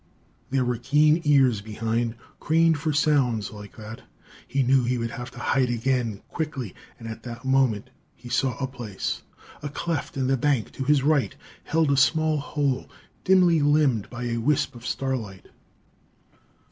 There 0.49 0.65
were 0.65 0.79
keen 0.79 1.21
ears 1.25 1.61
behind, 1.61 2.15
craned 2.39 2.79
for 2.79 2.91
sounds 2.91 3.51
like 3.51 3.75
that. 3.77 4.01
He 4.47 4.63
knew 4.63 4.83
he 4.83 4.97
would 4.97 5.11
have 5.11 5.29
to 5.29 5.37
hide 5.37 5.69
again 5.69 6.23
quickly 6.27 6.73
and 6.97 7.07
at 7.07 7.21
that 7.21 7.45
moment 7.45 7.91
he 8.15 8.27
saw 8.27 8.57
a 8.57 8.65
place. 8.65 9.21
A 9.61 9.69
cleft 9.69 10.17
in 10.17 10.25
the 10.25 10.37
bank 10.37 10.71
to 10.71 10.85
his 10.85 11.03
right 11.03 11.35
held 11.65 11.91
a 11.91 11.97
small 11.97 12.37
hole, 12.39 12.89
dimly 13.23 13.59
limned 13.59 14.09
by 14.09 14.23
a 14.23 14.37
wisp 14.37 14.73
of 14.73 14.87
starlight. 14.87 15.49